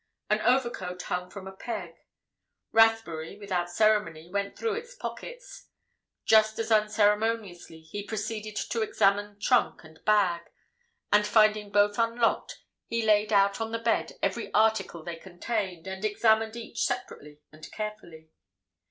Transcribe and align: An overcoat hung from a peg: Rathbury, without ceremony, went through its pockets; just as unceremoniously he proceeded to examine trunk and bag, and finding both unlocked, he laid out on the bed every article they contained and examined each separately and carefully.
An 0.31 0.41
overcoat 0.41 0.99
hung 1.03 1.29
from 1.29 1.45
a 1.47 1.51
peg: 1.55 1.93
Rathbury, 2.71 3.37
without 3.37 3.69
ceremony, 3.69 4.31
went 4.31 4.57
through 4.57 4.73
its 4.73 4.95
pockets; 4.95 5.67
just 6.25 6.57
as 6.57 6.71
unceremoniously 6.71 7.81
he 7.81 8.01
proceeded 8.01 8.55
to 8.71 8.81
examine 8.81 9.39
trunk 9.39 9.83
and 9.83 10.03
bag, 10.03 10.41
and 11.13 11.27
finding 11.27 11.71
both 11.71 11.99
unlocked, 11.99 12.63
he 12.87 13.05
laid 13.05 13.31
out 13.31 13.61
on 13.61 13.71
the 13.71 13.77
bed 13.77 14.13
every 14.23 14.51
article 14.55 15.03
they 15.03 15.17
contained 15.17 15.85
and 15.85 16.03
examined 16.03 16.55
each 16.55 16.83
separately 16.83 17.41
and 17.51 17.71
carefully. 17.71 18.31